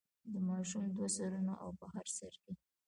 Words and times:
د 0.31 0.33
ماشوم 0.47 0.83
دوه 0.95 1.07
سرونه 1.17 1.53
او 1.63 1.69
په 1.79 1.85
هر 1.93 2.07
سر 2.17 2.33
کې. 2.43 2.53